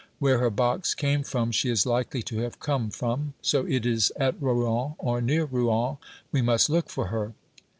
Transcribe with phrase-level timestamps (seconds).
[0.17, 3.35] Where her box came from she is likely to have come from.
[3.43, 5.97] So it is at Rouen, or near Rouen,
[6.31, 7.33] we must look for her.